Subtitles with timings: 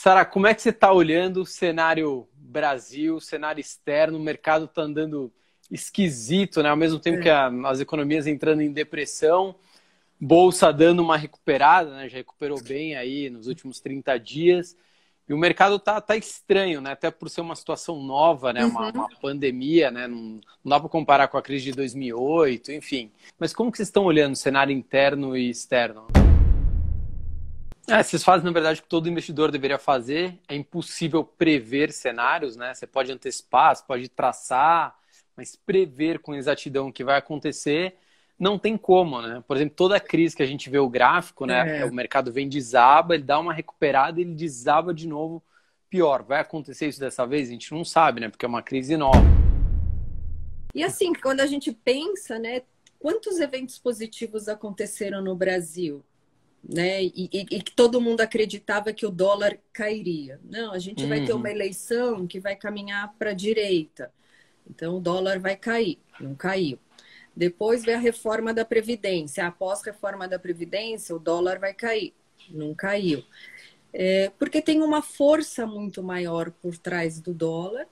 [0.00, 4.16] Sara, como é que você está olhando o cenário Brasil, o cenário externo?
[4.16, 5.30] O mercado está andando
[5.70, 6.70] esquisito, né?
[6.70, 7.22] Ao mesmo tempo é.
[7.22, 9.54] que a, as economias entrando em depressão,
[10.18, 12.08] bolsa dando uma recuperada, né?
[12.08, 14.74] Já recuperou bem aí nos últimos 30 dias.
[15.28, 16.92] E o mercado tá, tá estranho, né?
[16.92, 18.64] Até por ser uma situação nova, né?
[18.64, 18.92] Uma, uhum.
[19.00, 20.08] uma pandemia, né?
[20.08, 23.12] Não, não dá para comparar com a crise de 2008, enfim.
[23.38, 26.06] Mas como que vocês estão olhando o cenário interno e externo?
[27.90, 30.38] É, vocês fazem, na verdade, o que todo investidor deveria fazer.
[30.48, 32.72] É impossível prever cenários, né?
[32.72, 34.96] Você pode antecipar, você pode traçar,
[35.36, 37.96] mas prever com exatidão o que vai acontecer
[38.40, 39.44] não tem como, né?
[39.46, 41.80] Por exemplo, toda crise que a gente vê o gráfico, né?
[41.80, 41.84] É.
[41.84, 45.42] O mercado vem desaba, ele dá uma recuperada e ele desaba de novo.
[45.90, 47.48] Pior, vai acontecer isso dessa vez?
[47.48, 48.30] A gente não sabe, né?
[48.30, 49.20] Porque é uma crise nova.
[50.74, 52.62] E assim, quando a gente pensa, né?
[52.98, 56.02] Quantos eventos positivos aconteceram no Brasil?
[56.62, 57.04] Né?
[57.04, 60.38] E, que todo mundo acreditava que o dólar cairia.
[60.44, 61.08] Não, a gente uhum.
[61.08, 61.38] vai ter uhum.
[61.38, 64.12] uma eleição que vai caminhar para a direita.
[64.68, 65.98] Então o dólar vai cair.
[66.20, 66.78] Não caiu.
[67.34, 69.46] Depois vem a reforma da Previdência.
[69.46, 72.12] Após a reforma da Previdência, o dólar vai cair.
[72.50, 73.24] Não caiu.
[73.92, 77.86] É, porque tem uma força muito maior por trás do dólar.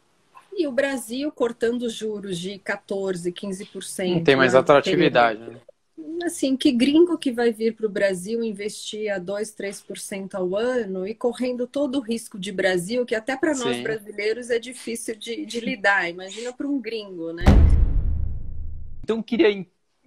[0.56, 4.14] E o Brasil cortando juros de 14%, 15%.
[4.14, 5.40] Não tem mais atratividade.
[5.40, 5.60] Né?
[6.24, 11.06] Assim, que gringo que vai vir para o Brasil investir a 2%, 3% ao ano
[11.06, 15.46] e correndo todo o risco de Brasil, que até para nós brasileiros é difícil de,
[15.46, 16.08] de lidar.
[16.08, 17.44] Imagina para um gringo, né?
[19.02, 19.64] Então, queria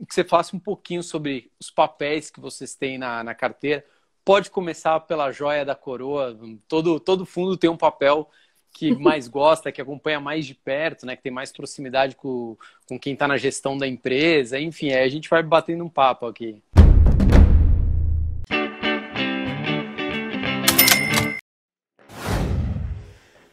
[0.08, 3.84] que você falasse um pouquinho sobre os papéis que vocês têm na, na carteira.
[4.24, 6.38] Pode começar pela joia da coroa.
[6.68, 8.30] Todo, todo fundo tem um papel
[8.74, 11.16] que mais gosta, que acompanha mais de perto, né?
[11.16, 14.60] Que tem mais proximidade com, com quem está na gestão da empresa.
[14.60, 16.62] Enfim, a gente vai batendo um papo aqui.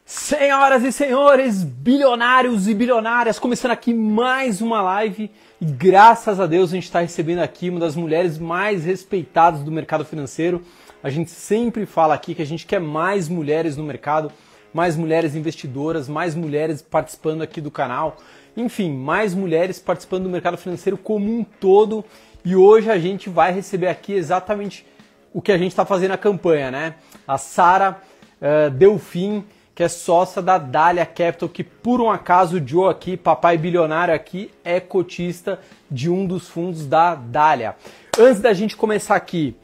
[0.04, 5.30] Senhoras e senhores, bilionários e bilionárias, começando aqui mais uma live
[5.60, 9.70] e graças a Deus a gente está recebendo aqui uma das mulheres mais respeitadas do
[9.70, 10.62] mercado financeiro.
[11.02, 14.30] A gente sempre fala aqui que a gente quer mais mulheres no mercado,
[14.72, 18.16] mais mulheres investidoras, mais mulheres participando aqui do canal,
[18.56, 22.04] enfim, mais mulheres participando do mercado financeiro como um todo.
[22.44, 24.86] E hoje a gente vai receber aqui exatamente
[25.32, 26.94] o que a gente está fazendo na campanha, né?
[27.26, 28.00] A Sara
[28.40, 29.44] uh, Delfim
[29.78, 34.12] que é sócia da Dália Capital, que por um acaso o Joe aqui, papai bilionário
[34.12, 37.76] aqui, é cotista de um dos fundos da Dália.
[38.18, 39.56] Antes da gente começar aqui,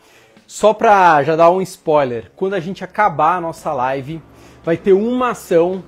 [0.47, 4.22] só para já dar um spoiler, quando a gente acabar a nossa live,
[4.64, 5.84] vai ter uma ação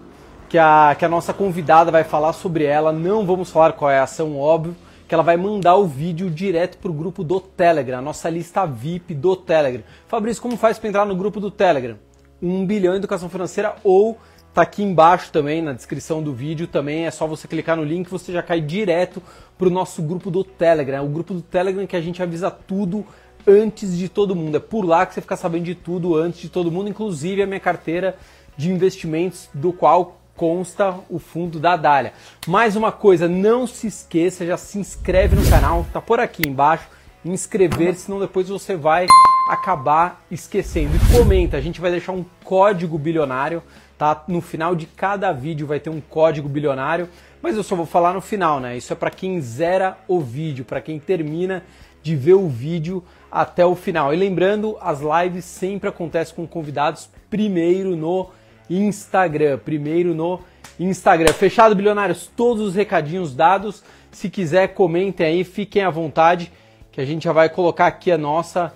[0.49, 2.93] que a, que a nossa convidada vai falar sobre ela.
[2.93, 4.77] Não vamos falar qual é a ação, óbvio,
[5.09, 8.67] que ela vai mandar o vídeo direto para o grupo do Telegram, a nossa lista
[8.67, 9.83] VIP do Telegram.
[10.07, 11.97] Fabrício, como faz para entrar no grupo do Telegram?
[12.43, 14.19] 1 bilhão em educação financeira ou
[14.53, 18.11] tá aqui embaixo também na descrição do vídeo também é só você clicar no link
[18.11, 19.23] você já cai direto
[19.57, 23.07] para o nosso grupo do Telegram o grupo do Telegram que a gente avisa tudo
[23.47, 26.49] antes de todo mundo é por lá que você fica sabendo de tudo antes de
[26.49, 28.17] todo mundo inclusive a minha carteira
[28.57, 32.13] de investimentos do qual consta o fundo da Dália
[32.47, 36.89] mais uma coisa não se esqueça já se inscreve no canal tá por aqui embaixo
[37.25, 39.07] inscrever senão depois você vai
[39.49, 40.97] acabar esquecendo.
[40.97, 43.63] E comenta, a gente vai deixar um código bilionário,
[43.97, 44.25] tá?
[44.27, 47.09] No final de cada vídeo vai ter um código bilionário,
[47.41, 48.77] mas eu só vou falar no final, né?
[48.77, 51.63] Isso é para quem zera o vídeo, para quem termina
[52.03, 54.13] de ver o vídeo até o final.
[54.13, 58.29] E lembrando, as lives sempre acontecem com convidados primeiro no
[58.69, 60.41] Instagram, primeiro no
[60.79, 61.33] Instagram.
[61.33, 63.83] Fechado, bilionários, todos os recadinhos dados.
[64.11, 66.53] Se quiser, comentem aí, fiquem à vontade,
[66.91, 68.73] que a gente já vai colocar aqui a nossa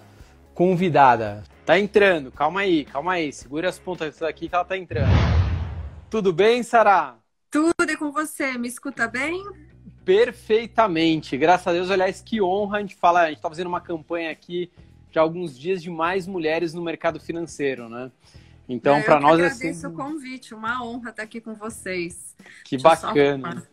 [0.54, 1.42] convidada.
[1.64, 3.32] Tá entrando, calma aí, calma aí.
[3.32, 5.10] Segura as pontas aqui que ela tá entrando.
[6.10, 7.14] Tudo bem, Sara?
[7.50, 8.58] Tudo é com você.
[8.58, 9.42] Me escuta bem?
[10.04, 11.36] Perfeitamente.
[11.36, 13.22] Graças a Deus, aliás, que honra a gente fala.
[13.22, 14.70] A gente tá fazendo uma campanha aqui
[15.12, 18.10] já há alguns dias de mais mulheres no mercado financeiro, né?
[18.70, 19.94] Então, para nós é agradeço assim...
[19.94, 22.36] o convite, uma honra estar aqui com vocês.
[22.64, 23.66] Que Deixa bacana.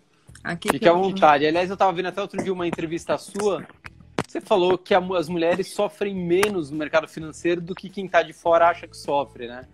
[0.44, 1.46] Aqui Fique à vontade.
[1.46, 3.66] Aliás, eu estava vendo até outro dia uma entrevista sua
[4.28, 8.34] você falou que as mulheres sofrem menos no mercado financeiro do que quem está de
[8.34, 9.66] fora acha que sofre, né?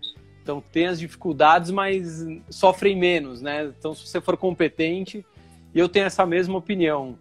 [0.41, 3.65] Então tem as dificuldades, mas sofrem menos, né?
[3.77, 5.25] Então se você for competente,
[5.73, 7.17] e eu tenho essa mesma opinião.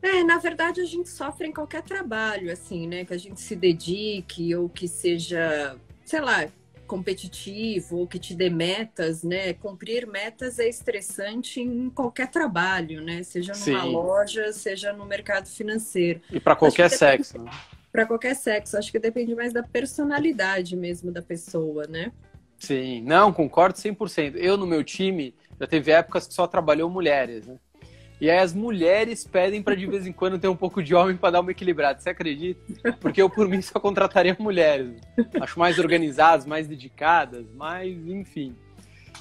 [0.00, 3.04] É, na verdade a gente sofre em qualquer trabalho, assim, né?
[3.04, 6.46] Que a gente se dedique ou que seja, sei lá,
[6.90, 9.52] competitivo ou que te dê metas, né?
[9.54, 13.22] Cumprir metas é estressante em qualquer trabalho, né?
[13.22, 13.92] Seja numa Sim.
[13.92, 16.20] loja, seja no mercado financeiro.
[16.32, 17.38] E para qualquer sexo.
[17.38, 17.48] Né?
[17.92, 18.76] Para qualquer sexo.
[18.76, 22.10] Acho que depende mais da personalidade mesmo da pessoa, né?
[22.58, 24.34] Sim, não, concordo 100%.
[24.34, 27.56] Eu, no meu time, já teve épocas que só trabalhou mulheres, né?
[28.20, 31.16] E aí as mulheres pedem para de vez em quando ter um pouco de homem
[31.16, 31.98] para dar uma equilibrada.
[31.98, 32.60] Você acredita?
[33.00, 35.00] Porque eu, por mim, só contrataria mulheres.
[35.40, 38.54] Acho mais organizadas, mais dedicadas, mais, enfim.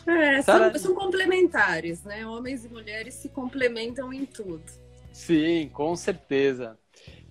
[0.05, 2.25] É, são, são complementares, né?
[2.25, 4.63] Homens e mulheres se complementam em tudo.
[5.13, 6.77] Sim, com certeza.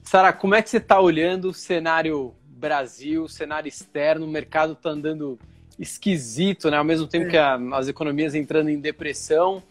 [0.03, 4.25] Sara, como é que você está olhando o cenário Brasil, o cenário externo?
[4.25, 5.39] O mercado está andando
[5.79, 6.79] esquisito, né?
[6.79, 7.31] Ao mesmo tempo é.
[7.31, 9.63] que a, as economias entrando em depressão,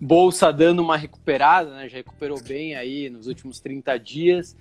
[0.00, 1.88] bolsa dando uma recuperada, né?
[1.88, 4.56] Já recuperou bem aí nos últimos 30 dias.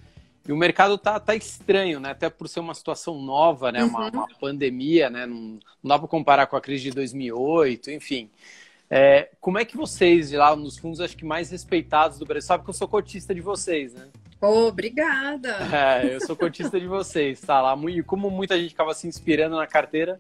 [0.48, 2.12] E o mercado tá, tá estranho, né?
[2.12, 3.84] Até por ser uma situação nova, né?
[3.84, 4.10] Uma, uhum.
[4.10, 5.26] uma pandemia, né?
[5.26, 8.30] Não, não dá para comparar com a crise de 2008, enfim.
[8.90, 12.64] É, como é que vocês, lá nos fundos, acho que mais respeitados do Brasil, sabe
[12.64, 14.08] que eu sou cotista de vocês, né?
[14.42, 15.58] Obrigada!
[15.72, 17.78] É, eu sou cotista de vocês, tá lá.
[17.90, 20.18] E como muita gente acaba se inspirando na carteira,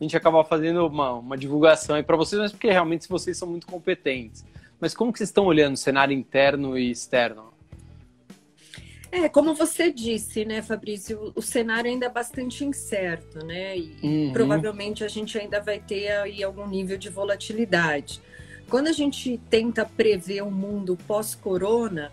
[0.00, 3.48] a gente acaba fazendo uma, uma divulgação aí para vocês, mas porque realmente vocês são
[3.48, 4.44] muito competentes.
[4.82, 7.54] Mas como que vocês estão olhando o cenário interno e externo?
[9.12, 13.78] É, como você disse, né, Fabrício, o cenário ainda é bastante incerto, né?
[13.78, 14.32] E uhum.
[14.32, 18.20] provavelmente a gente ainda vai ter aí algum nível de volatilidade.
[18.68, 22.10] Quando a gente tenta prever um mundo pós-corona,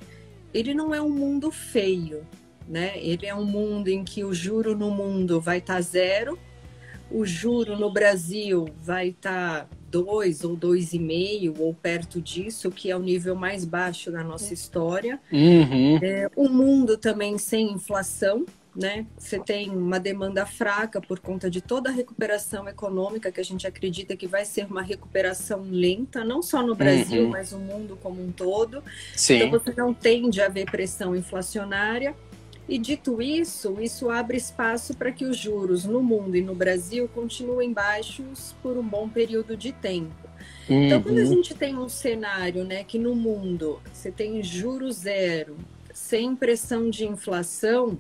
[0.54, 2.24] ele não é um mundo feio,
[2.68, 3.00] né?
[3.00, 6.38] Ele é um mundo em que o juro no mundo vai estar tá zero,
[7.10, 12.96] o juro no Brasil vai estar tá 2 ou 2,5 ou perto disso, que é
[12.96, 15.20] o nível mais baixo da nossa história.
[15.32, 15.98] Uhum.
[16.02, 18.46] É, o mundo também sem inflação,
[18.76, 19.06] né?
[19.18, 23.66] Você tem uma demanda fraca por conta de toda a recuperação econômica que a gente
[23.66, 27.30] acredita que vai ser uma recuperação lenta, não só no Brasil, uhum.
[27.30, 28.84] mas no mundo como um todo.
[29.16, 29.38] Sim.
[29.38, 32.16] Então você não tende a ver pressão inflacionária.
[32.70, 37.10] E dito isso, isso abre espaço para que os juros no mundo e no Brasil
[37.10, 40.14] continuem baixos por um bom período de tempo.
[40.70, 40.84] Uhum.
[40.84, 41.28] Então, quando a uhum.
[41.34, 45.58] gente tem um cenário, né, que no mundo você tem juro zero,
[45.92, 47.98] sem pressão de inflação,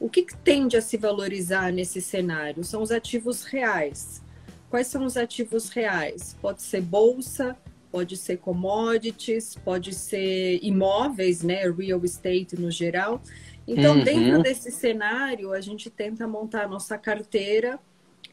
[0.00, 2.64] o que, que tende a se valorizar nesse cenário?
[2.64, 4.22] São os ativos reais.
[4.70, 6.34] Quais são os ativos reais?
[6.40, 7.54] Pode ser bolsa,
[7.90, 13.20] pode ser commodities, pode ser imóveis, né, real estate no geral.
[13.68, 14.02] Então, uhum.
[14.02, 17.78] dentro desse cenário, a gente tenta montar a nossa carteira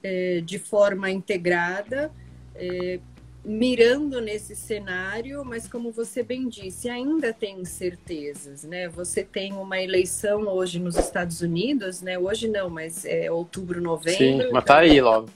[0.01, 2.09] é, de forma integrada,
[2.55, 3.01] é,
[3.43, 8.87] mirando nesse cenário, mas como você bem disse, ainda tem incertezas, né?
[8.87, 12.17] Você tem uma eleição hoje nos Estados Unidos, né?
[12.17, 14.47] Hoje não, mas é outubro, novembro.
[14.47, 15.29] Sim, mas tá aí logo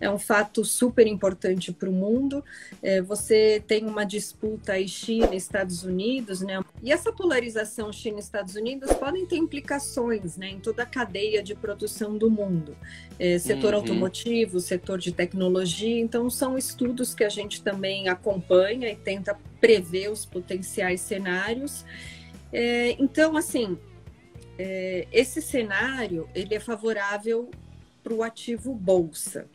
[0.00, 2.44] é um fato super importante para o mundo.
[2.82, 6.62] É, você tem uma disputa aí China Estados Unidos, né?
[6.82, 11.54] E essa polarização China Estados Unidos podem ter implicações, né, em toda a cadeia de
[11.54, 12.76] produção do mundo,
[13.18, 13.80] é, setor uhum.
[13.80, 16.00] automotivo, setor de tecnologia.
[16.00, 21.84] Então são estudos que a gente também acompanha e tenta prever os potenciais cenários.
[22.52, 23.78] É, então, assim,
[24.58, 27.50] é, esse cenário ele é favorável
[28.02, 29.46] para o ativo bolsa.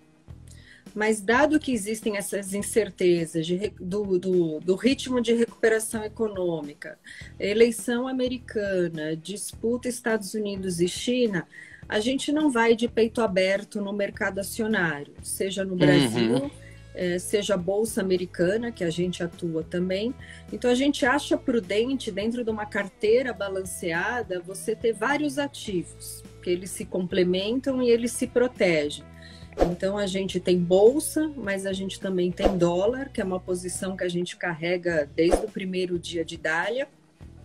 [0.93, 6.97] Mas, dado que existem essas incertezas de, do, do, do, ritmo de recuperação econômica,
[7.39, 11.47] eleição americana, disputa Estados Unidos e China,
[11.87, 16.51] a gente não vai de peito aberto no mercado acionário, seja no Brasil, uhum.
[16.93, 20.13] é, seja a Bolsa Americana, que a gente atua também.
[20.53, 26.49] Então, a gente acha prudente, dentro de uma carteira balanceada, você ter vários ativos, que
[26.51, 29.03] eles se complementam e eles se protegem.
[29.71, 33.95] Então a gente tem bolsa, mas a gente também tem dólar, que é uma posição
[33.95, 36.87] que a gente carrega desde o primeiro dia de Dália.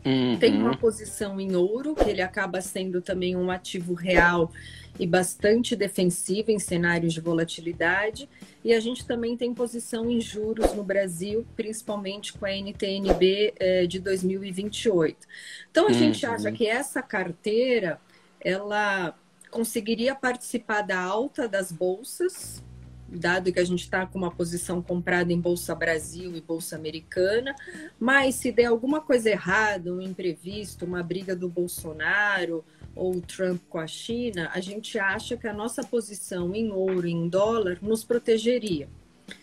[0.04, 0.36] Uhum.
[0.38, 4.52] Tem uma posição em ouro, que ele acaba sendo também um ativo real
[4.98, 8.28] e bastante defensivo em cenários de volatilidade.
[8.62, 13.86] E a gente também tem posição em juros no Brasil, principalmente com a NTNB eh,
[13.86, 15.26] de 2028.
[15.70, 15.94] Então a uhum.
[15.94, 17.98] gente acha que essa carteira
[18.40, 19.14] ela
[19.54, 22.60] conseguiria participar da alta das bolsas,
[23.08, 27.54] dado que a gente está com uma posição comprada em Bolsa Brasil e Bolsa Americana,
[28.00, 32.64] mas se der alguma coisa errada, um imprevisto, uma briga do Bolsonaro
[32.96, 37.12] ou Trump com a China, a gente acha que a nossa posição em ouro e
[37.12, 38.88] em dólar nos protegeria.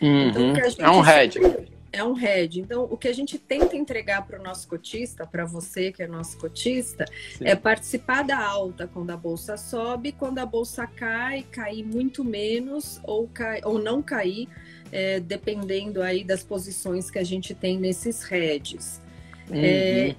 [0.02, 0.28] Uhum.
[0.28, 1.40] Então, é um hedge.
[1.40, 2.60] Sempre é um head.
[2.60, 6.08] Então, o que a gente tenta entregar para o nosso cotista, para você que é
[6.08, 7.06] nosso cotista,
[7.38, 7.46] Sim.
[7.46, 13.00] é participar da alta quando a bolsa sobe, quando a bolsa cai, cair muito menos
[13.04, 14.48] ou, cai, ou não cair,
[14.92, 19.02] é, dependendo aí das posições que a gente tem nesses heads.
[19.50, 19.56] Uhum.
[19.58, 20.16] É,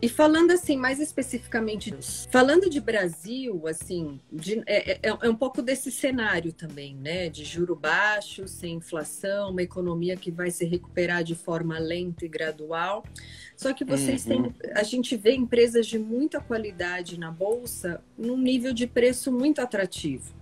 [0.00, 1.94] E falando assim, mais especificamente,
[2.30, 7.30] falando de Brasil, assim, de, é, é, é, um pouco desse cenário também, né?
[7.30, 12.28] De juro baixo, sem inflação, uma economia que vai se recuperar de forma lenta e
[12.28, 13.04] gradual.
[13.56, 14.50] Só que vocês uhum.
[14.50, 14.72] têm.
[14.74, 20.34] A gente vê empresas de muita qualidade na Bolsa num nível de preço muito atrativo.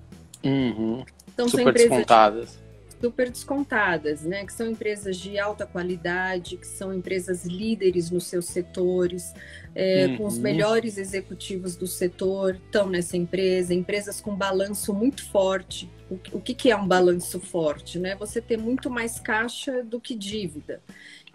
[0.42, 1.04] Uhum.
[1.32, 2.63] Então, Super são empresas descontadas
[3.04, 4.46] super descontadas, né?
[4.46, 9.34] Que são empresas de alta qualidade, que são empresas líderes nos seus setores,
[9.74, 10.16] é, uhum.
[10.16, 10.42] com os uhum.
[10.42, 15.90] melhores executivos do setor estão nessa empresa, empresas com balanço muito forte.
[16.10, 17.98] O, o que, que é um balanço forte?
[17.98, 18.16] Né?
[18.16, 20.80] Você ter muito mais caixa do que dívida.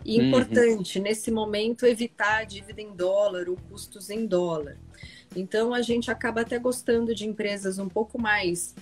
[0.04, 0.26] E uhum.
[0.26, 1.04] importante, uhum.
[1.04, 4.76] nesse momento, evitar a dívida em dólar ou custos em dólar.
[5.36, 8.74] Então, a gente acaba até gostando de empresas um pouco mais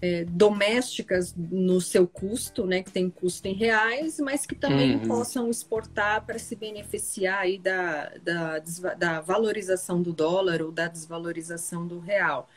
[0.00, 5.06] é, domésticas no seu custo, né, que tem custo em reais, mas que também uhum.
[5.06, 8.58] possam exportar para se beneficiar aí da, da,
[8.98, 12.48] da, valorização do dólar ou da desvalorização do real.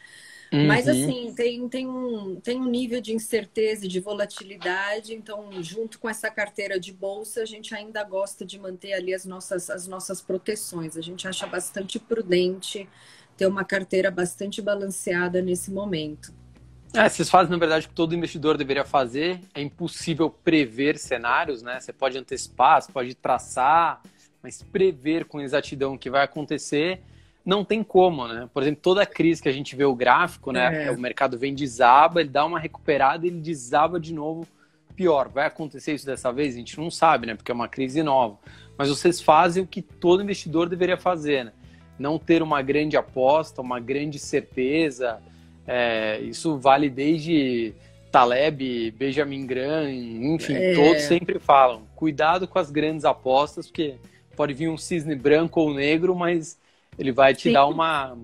[0.54, 0.68] Uhum.
[0.68, 6.00] Mas assim, tem, tem, um, tem um nível de incerteza e de volatilidade, então, junto
[6.00, 9.88] com essa carteira de bolsa, a gente ainda gosta de manter ali as nossas, as
[9.88, 10.96] nossas proteções.
[10.96, 12.88] A gente acha bastante prudente
[13.36, 16.34] ter uma carteira bastante balanceada nesse momento.
[16.96, 19.40] É, vocês fazem, na verdade, o que todo investidor deveria fazer.
[19.54, 21.80] É impossível prever cenários, né?
[21.80, 24.02] Você pode antecipar, você pode traçar,
[24.42, 27.02] mas prever com exatidão o que vai acontecer
[27.46, 28.50] não tem como, né?
[28.52, 30.88] Por exemplo, toda crise que a gente vê o gráfico, né?
[30.88, 30.92] É.
[30.92, 34.48] O mercado vem desaba, ele dá uma recuperada e ele desaba de novo.
[34.96, 36.56] Pior, vai acontecer isso dessa vez?
[36.56, 37.36] A gente não sabe, né?
[37.36, 38.40] Porque é uma crise nova.
[38.78, 41.54] Mas vocês fazem o que todo investidor deveria fazer, né?
[42.00, 45.22] Não ter uma grande aposta, uma grande certeza,
[45.68, 47.74] é, isso vale desde
[48.12, 50.74] Taleb, Benjamin Graham, enfim, é...
[50.74, 51.84] todos sempre falam.
[51.96, 53.96] Cuidado com as grandes apostas, porque
[54.36, 56.58] pode vir um cisne branco ou negro, mas
[56.98, 57.54] ele vai te Sim.
[57.54, 58.16] dar uma,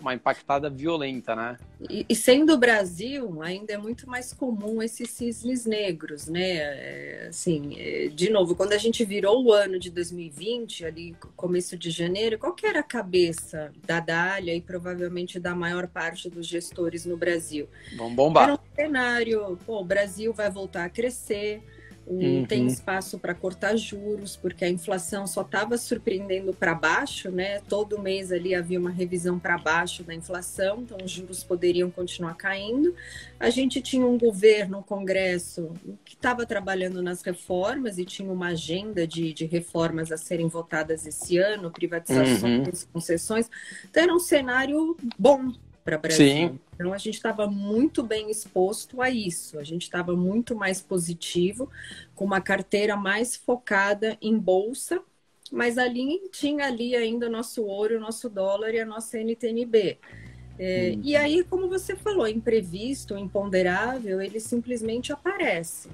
[0.00, 1.58] uma impactada violenta, né?
[1.88, 6.56] E, e, sendo o Brasil, ainda é muito mais comum esses cisnes negros, né?
[6.56, 11.76] É, assim, é, de novo, quando a gente virou o ano de 2020, ali começo
[11.76, 16.46] de janeiro, qual que era a cabeça da Dália e provavelmente da maior parte dos
[16.46, 17.68] gestores no Brasil?
[17.96, 18.44] Vamos bombar.
[18.44, 21.62] Era um cenário, pô, o Brasil vai voltar a crescer,
[22.08, 22.46] Uhum.
[22.46, 27.60] Tem espaço para cortar juros, porque a inflação só estava surpreendendo para baixo, né?
[27.68, 32.34] Todo mês ali havia uma revisão para baixo da inflação, então os juros poderiam continuar
[32.34, 32.94] caindo.
[33.38, 35.72] A gente tinha um governo, um Congresso,
[36.04, 41.06] que estava trabalhando nas reformas e tinha uma agenda de, de reformas a serem votadas
[41.06, 42.88] esse ano, privatizações, uhum.
[42.92, 43.50] concessões.
[43.90, 45.52] Então era um cenário bom
[45.84, 46.26] para o Brasil.
[46.26, 46.60] Sim.
[46.78, 49.58] Então a gente estava muito bem exposto a isso.
[49.58, 51.68] A gente estava muito mais positivo,
[52.14, 55.02] com uma carteira mais focada em bolsa,
[55.50, 59.98] mas ali tinha ali ainda o nosso ouro, o nosso dólar e a nossa NTNB.
[60.56, 61.00] É, hum.
[61.02, 65.88] E aí, como você falou, imprevisto, imponderável, ele simplesmente aparece.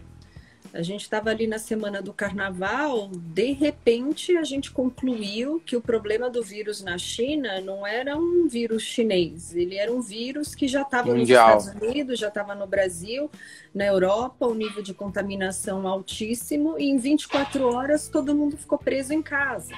[0.74, 5.80] A gente estava ali na semana do carnaval, de repente a gente concluiu que o
[5.80, 10.66] problema do vírus na China não era um vírus chinês, ele era um vírus que
[10.66, 13.30] já estava nos Estados Unidos, já estava no Brasil,
[13.72, 19.14] na Europa, o nível de contaminação altíssimo, e em 24 horas todo mundo ficou preso
[19.14, 19.76] em casa.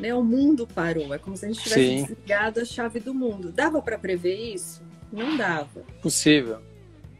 [0.00, 0.12] Né?
[0.12, 2.02] O mundo parou, é como se a gente tivesse Sim.
[2.02, 3.52] desligado a chave do mundo.
[3.52, 4.82] Dava para prever isso?
[5.12, 5.84] Não dava.
[6.02, 6.71] Possível.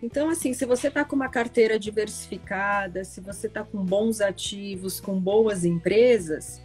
[0.02, 5.00] Então, assim, se você está com uma carteira diversificada, se você está com bons ativos,
[5.00, 6.60] com boas empresas,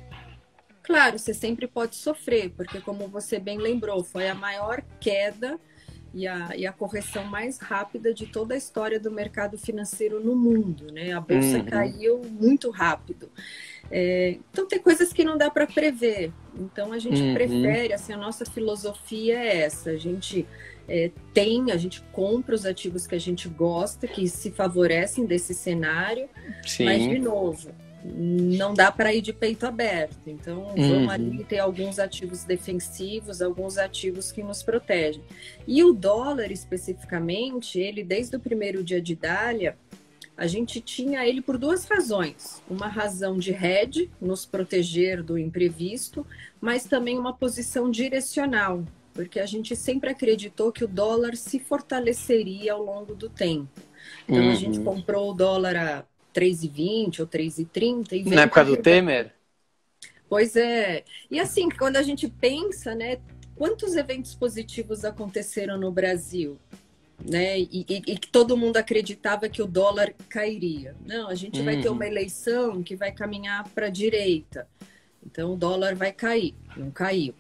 [0.82, 5.60] claro, você sempre pode sofrer, porque, como você bem lembrou, foi a maior queda
[6.14, 10.36] e a, e a correção mais rápida de toda a história do mercado financeiro no
[10.36, 11.12] mundo, né?
[11.12, 11.66] A bolsa uhum.
[11.66, 13.30] caiu muito rápido.
[13.92, 16.34] É, então, tem coisas que não dá para prever.
[16.56, 17.36] Então, a gente uhum.
[17.36, 20.48] prefere, assim, a nossa filosofia é essa: a gente
[20.88, 25.54] é, tem, a gente compra os ativos que a gente gosta, que se favorecem desse
[25.54, 26.30] cenário,
[26.66, 26.86] Sim.
[26.86, 27.70] mas de novo,
[28.04, 30.18] não dá para ir de peito aberto.
[30.28, 30.90] Então, uhum.
[30.90, 35.22] vamos ali ter alguns ativos defensivos, alguns ativos que nos protegem.
[35.68, 39.76] E o dólar, especificamente, ele, desde o primeiro dia de Dália,
[40.38, 42.62] a gente tinha ele por duas razões.
[42.70, 46.26] Uma razão de hedge, nos proteger do imprevisto,
[46.62, 48.84] mas também uma posição direcional,
[49.18, 53.82] porque a gente sempre acreditou que o dólar se fortaleceria ao longo do tempo.
[54.30, 54.52] Então uhum.
[54.52, 54.86] a gente uhum.
[54.86, 56.06] comprou o dólar a
[56.36, 59.34] 3,20 ou 3,30 e Na época do Temer?
[60.30, 61.04] Pois é.
[61.32, 63.18] E assim, quando a gente pensa, né,
[63.56, 66.60] quantos eventos positivos aconteceram no Brasil?
[67.20, 67.60] Né?
[67.60, 70.96] E, e, e, que todo mundo acreditava que o dólar cairia.
[71.04, 71.66] Não, a gente uhum.
[71.66, 71.96] vai ter uhum.
[71.96, 74.68] uma eleição que vai caminhar para a direita.
[75.26, 77.34] Então o dólar vai cair, não caiu.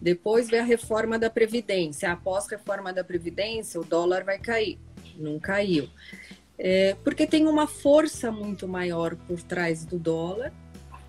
[0.00, 2.12] Depois vem a reforma da Previdência.
[2.12, 4.78] Após a reforma da Previdência, o dólar vai cair,
[5.16, 5.88] não caiu.
[6.58, 10.52] É, porque tem uma força muito maior por trás do dólar.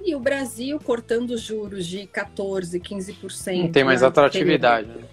[0.03, 3.61] E o Brasil cortando juros de 14%, 15%.
[3.61, 4.87] Não tem mais atratividade.
[4.87, 5.03] Né?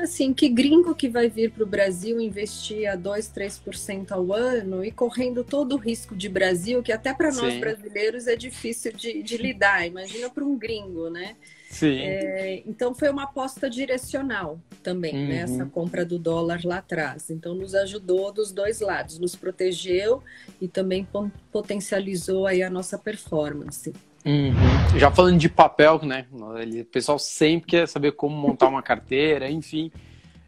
[0.00, 4.84] assim, que gringo que vai vir para o Brasil investir a 2, 3% ao ano
[4.84, 9.22] e correndo todo o risco de Brasil, que até para nós brasileiros é difícil de,
[9.22, 11.36] de lidar, imagina para um gringo, né?
[11.76, 12.00] Sim.
[12.00, 15.20] É, então foi uma aposta direcional também, né?
[15.20, 15.28] uhum.
[15.28, 15.36] né?
[15.40, 17.28] Essa compra do dólar lá atrás.
[17.28, 20.22] Então nos ajudou dos dois lados, nos protegeu
[20.58, 21.06] e também
[21.52, 23.92] potencializou aí a nossa performance.
[24.24, 24.98] Uhum.
[24.98, 26.26] Já falando de papel, né?
[26.32, 29.92] O pessoal sempre quer saber como montar uma carteira, enfim.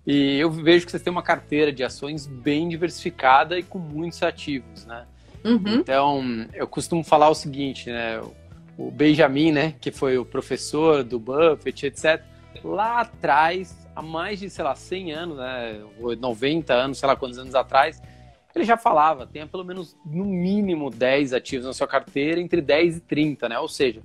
[0.06, 4.22] E eu vejo que vocês têm uma carteira de ações bem diversificada e com muitos
[4.22, 5.04] ativos, né?
[5.44, 5.74] Uhum.
[5.74, 8.18] Então, eu costumo falar o seguinte, né?
[8.78, 12.22] O Benjamin, né, que foi o professor do Buffett, etc.,
[12.64, 15.80] lá atrás, há mais de, sei lá, 100 anos, né,
[16.18, 18.00] 90 anos, sei lá quantos anos atrás,
[18.54, 22.96] ele já falava, tenha pelo menos no mínimo 10 ativos na sua carteira, entre 10
[22.96, 23.58] e 30, né?
[23.58, 24.02] Ou seja,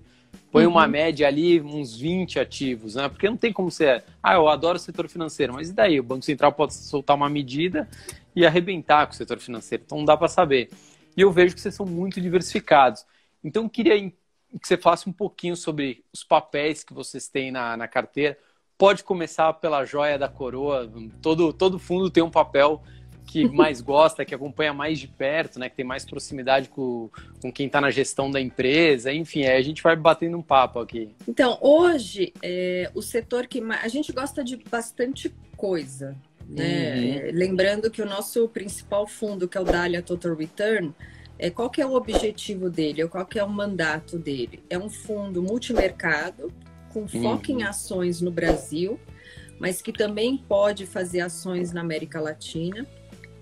[0.52, 0.72] põe uhum.
[0.72, 3.08] uma média ali, uns 20 ativos, né?
[3.10, 6.00] Porque não tem como ser, ah, eu adoro o setor financeiro, mas e daí?
[6.00, 7.88] O Banco Central pode soltar uma medida
[8.36, 10.70] e arrebentar com o setor financeiro, então não dá para saber.
[11.16, 13.06] E eu vejo que vocês são muito diversificados.
[13.44, 14.12] Então, eu queria
[14.60, 18.38] que você falasse um pouquinho sobre os papéis que vocês têm na, na carteira.
[18.78, 20.92] Pode começar pela joia da coroa,
[21.22, 22.82] todo, todo fundo tem um papel
[23.26, 27.10] que mais gosta, que acompanha mais de perto, né, que tem mais proximidade com,
[27.42, 31.10] com quem está na gestão da empresa, enfim, a gente vai batendo um papo aqui.
[31.28, 33.84] Então, hoje, é, o setor que mais...
[33.84, 36.16] A gente gosta de bastante coisa,
[36.48, 36.96] né?
[36.96, 37.30] Uhum.
[37.30, 40.94] É, lembrando que o nosso principal fundo, que é o Dália Total Return,
[41.38, 44.64] é, qual que é o objetivo dele, ou qual que é o mandato dele?
[44.70, 46.52] É um fundo multimercado,
[46.94, 47.60] com foco uhum.
[47.60, 49.00] em ações no Brasil,
[49.60, 52.88] mas que também pode fazer ações na América Latina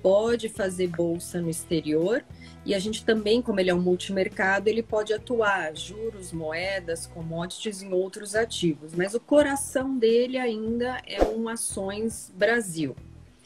[0.02, 2.24] pode fazer bolsa no exterior
[2.66, 7.82] e a gente também, como ele é um multimercado, ele pode atuar juros, moedas, commodities
[7.82, 8.94] em outros ativos.
[8.94, 12.96] Mas o coração dele ainda é um ações Brasil.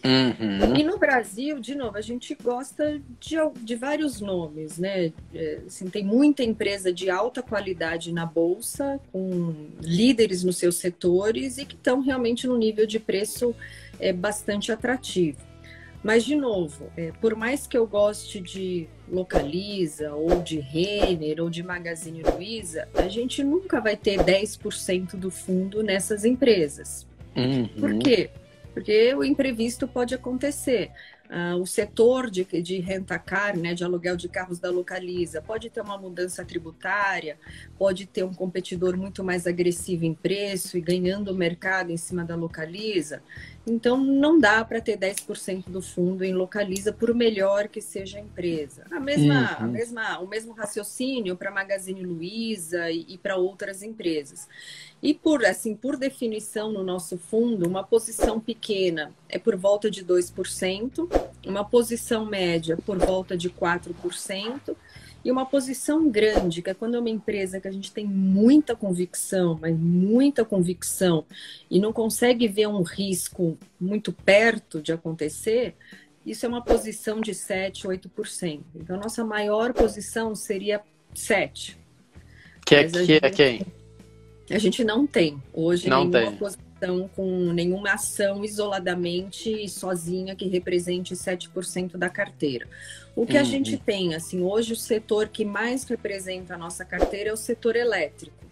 [0.06, 0.76] Uhum.
[0.76, 5.12] E no Brasil, de novo, a gente gosta de, de vários nomes, né?
[5.34, 11.58] É, assim, tem muita empresa de alta qualidade na bolsa, com líderes nos seus setores
[11.58, 13.56] e que estão realmente no nível de preço
[14.00, 15.40] é, bastante atrativo.
[16.04, 21.50] Mas, de novo, é, por mais que eu goste de Localiza, ou de Renner, ou
[21.50, 27.08] de Magazine Luiza, a gente nunca vai ter 10% do fundo nessas empresas.
[27.36, 27.68] Uhum.
[27.80, 28.30] Por quê?
[28.32, 28.45] Porque
[29.18, 30.92] o imprevisto pode acontecer.
[31.30, 35.82] Uh, o setor de, de rentacar, né, de aluguel de carros da Localiza, pode ter
[35.82, 37.36] uma mudança tributária,
[37.80, 42.24] pode ter um competidor muito mais agressivo em preço e ganhando o mercado em cima
[42.24, 43.24] da Localiza.
[43.68, 48.22] Então, não dá para ter 10% do fundo em Localiza, por melhor que seja a
[48.22, 48.86] empresa.
[48.92, 49.66] A mesma, uhum.
[49.66, 54.48] a mesma, o mesmo raciocínio para Magazine Luiza e, e para outras empresas.
[55.06, 60.04] E por assim, por definição no nosso fundo, uma posição pequena é por volta de
[60.04, 61.08] 2%,
[61.46, 64.76] uma posição média por volta de 4%,
[65.24, 68.76] e uma posição grande, que é quando é uma empresa que a gente tem muita
[68.76, 71.24] convicção, mas muita convicção,
[71.70, 75.76] e não consegue ver um risco muito perto de acontecer,
[76.26, 78.62] isso é uma posição de 7, 8%.
[78.74, 80.82] Então, nossa maior posição seria
[81.14, 81.78] 7%.
[82.66, 83.85] Que é, que é quem?
[84.50, 86.38] A gente não tem hoje não nenhuma tem.
[86.38, 92.68] posição com nenhuma ação isoladamente e sozinha que represente 7% da carteira.
[93.16, 93.40] O que uhum.
[93.40, 97.38] a gente tem, assim, hoje o setor que mais representa a nossa carteira é o
[97.38, 98.46] setor elétrico.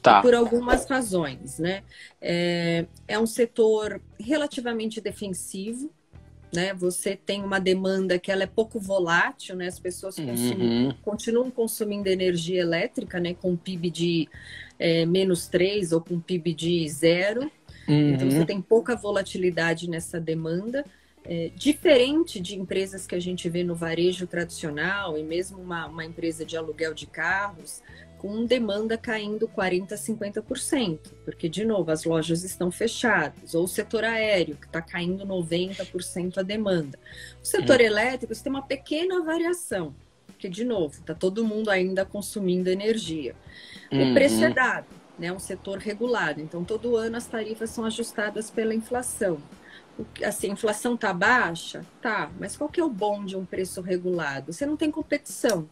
[0.00, 0.22] Tá.
[0.22, 1.82] Por algumas razões, né?
[2.20, 5.90] É, é um setor relativamente defensivo,
[6.56, 6.74] né?
[6.74, 9.68] Você tem uma demanda que ela é pouco volátil, né?
[9.68, 10.92] As pessoas uhum.
[11.02, 13.34] continuam consumindo energia elétrica, né?
[13.34, 14.28] Com PIB de
[14.78, 17.42] é, menos 3 ou com PIB de zero.
[17.86, 18.14] Uhum.
[18.14, 20.84] Então você tem pouca volatilidade nessa demanda.
[21.28, 26.04] É, diferente de empresas que a gente vê no varejo tradicional e mesmo uma, uma
[26.04, 27.82] empresa de aluguel de carros,
[28.18, 34.04] com demanda caindo 40%, 50%, porque, de novo, as lojas estão fechadas, ou o setor
[34.04, 36.98] aéreo, que está caindo 90% a demanda.
[37.42, 37.86] O setor uhum.
[37.86, 39.94] elétrico tem uma pequena variação,
[40.26, 43.34] porque, de novo, está todo mundo ainda consumindo energia.
[43.92, 44.14] O uhum.
[44.14, 44.86] preço é dado
[45.18, 46.40] né, um setor regulado.
[46.40, 49.38] Então, todo ano as tarifas são ajustadas pela inflação.
[50.24, 51.84] Assim, a inflação está baixa?
[52.02, 54.52] Tá, mas qual que é o bom de um preço regulado?
[54.52, 55.68] Você não tem competição.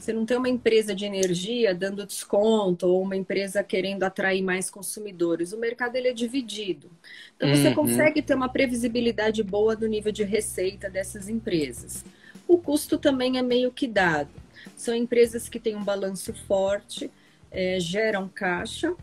[0.00, 4.70] Você não tem uma empresa de energia dando desconto ou uma empresa querendo atrair mais
[4.70, 5.52] consumidores.
[5.52, 6.90] O mercado ele é dividido.
[7.36, 7.74] Então você uhum.
[7.74, 12.02] consegue ter uma previsibilidade boa do nível de receita dessas empresas.
[12.48, 14.30] O custo também é meio que dado.
[14.74, 17.10] São empresas que têm um balanço forte,
[17.50, 18.94] é, geram caixa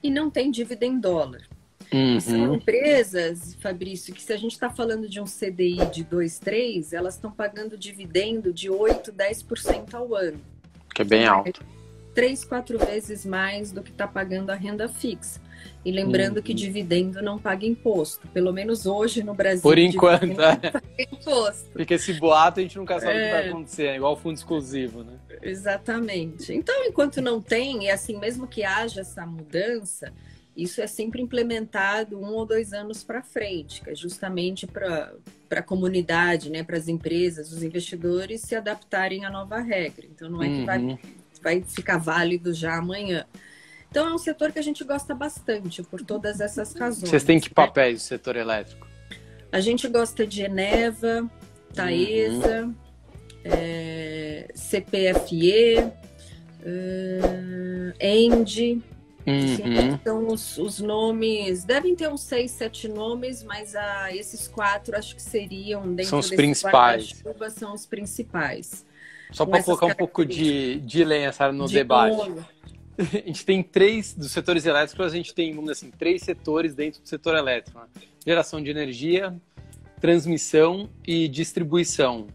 [0.00, 1.48] e não têm dívida em dólar.
[1.92, 2.20] Uhum.
[2.20, 6.92] São empresas, Fabrício, que se a gente está falando de um CDI de 2, 3,
[6.92, 10.40] elas estão pagando dividendo de 8, 10% ao ano.
[10.94, 11.64] Que é bem alto.
[12.14, 15.40] Três, quatro vezes mais do que está pagando a renda fixa.
[15.84, 16.42] E lembrando uhum.
[16.42, 18.26] que dividendo não paga imposto.
[18.28, 19.62] Pelo menos hoje no Brasil.
[19.62, 20.58] Por enquanto, é.
[20.98, 21.70] imposto.
[21.72, 23.22] Porque esse boato a gente nunca sabe é...
[23.22, 23.48] o que vai é.
[23.48, 23.86] acontecer.
[23.86, 25.14] É igual fundo exclusivo, né?
[25.42, 26.52] Exatamente.
[26.52, 30.12] Então, enquanto não tem, e assim, mesmo que haja essa mudança,
[30.56, 35.14] isso é sempre implementado um ou dois anos para frente, que é justamente para
[35.50, 40.06] a comunidade, né, para as empresas, os investidores se adaptarem à nova regra.
[40.06, 40.98] Então, não é que vai, uhum.
[41.42, 43.24] vai ficar válido já amanhã.
[43.90, 47.10] Então, é um setor que a gente gosta bastante por todas essas razões.
[47.10, 47.54] Vocês têm que né?
[47.54, 48.86] papéis do setor elétrico?
[49.50, 51.30] A gente gosta de Eneva,
[51.74, 52.74] Taesa, uhum.
[53.44, 55.76] é, CPFE,
[56.62, 58.82] uh, Endi,
[59.26, 59.94] Uhum.
[59.94, 65.14] Então, os, os, nomes devem ter uns seis, sete nomes, mas ah, esses quatro acho
[65.14, 67.22] que seriam dentro são os principais.
[67.50, 68.84] São os principais.
[69.30, 72.16] Só para colocar um pouco de, de lenha no de debate.
[72.16, 72.44] Bolo.
[72.98, 76.74] A gente tem três dos setores elétricos, a gente tem, vamos dizer assim, três setores
[76.74, 77.86] dentro do setor elétrico: né?
[78.24, 79.34] geração de energia,
[79.98, 82.26] transmissão e distribuição.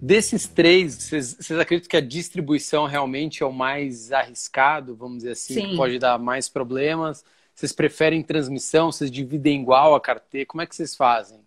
[0.00, 5.54] Desses três, vocês, acreditam que a distribuição realmente é o mais arriscado, vamos dizer assim,
[5.54, 5.70] Sim.
[5.70, 7.24] que pode dar mais problemas?
[7.54, 8.90] Vocês preferem transmissão?
[8.90, 10.46] Vocês dividem igual a carteira?
[10.46, 11.40] Como é que vocês fazem?